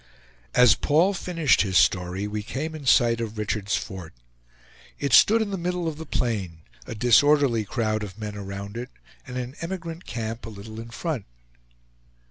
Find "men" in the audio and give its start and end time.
8.17-8.35